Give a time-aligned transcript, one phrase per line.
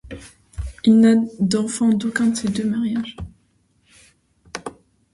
[0.83, 3.15] Il n'a d'enfants d'aucun de ces deux mariages.